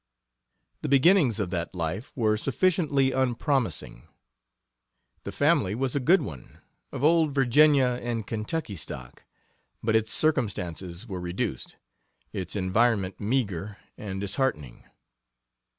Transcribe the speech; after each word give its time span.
The 0.81 0.89
beginnings 0.89 1.39
of 1.39 1.51
that 1.51 1.75
life 1.75 2.11
were 2.17 2.35
sufficiently 2.35 3.11
unpromising. 3.11 4.07
The 5.25 5.31
family 5.31 5.75
was 5.75 5.95
a 5.95 5.99
good 5.99 6.23
one, 6.23 6.57
of 6.91 7.03
old 7.03 7.35
Virginia 7.35 7.99
and 8.01 8.25
Kentucky 8.25 8.75
stock, 8.75 9.25
but 9.83 9.95
its 9.95 10.11
circumstances 10.11 11.05
were 11.05 11.21
reduced, 11.21 11.75
its 12.33 12.55
environment 12.55 13.19
meager 13.19 13.77
and 13.95 14.19
disheartening. 14.19 14.85